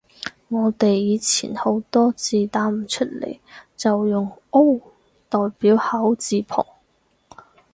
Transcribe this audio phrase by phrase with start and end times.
[0.47, 3.37] 我哋以前好多字打唔出來，
[3.77, 4.79] 就用 O
[5.29, 6.65] 代表口字旁